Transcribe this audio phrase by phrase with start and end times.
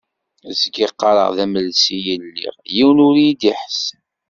[0.61, 3.81] Zgiɣ qqareɣ d amelsi i lliɣ, yiwen ur yi-d-iḥess.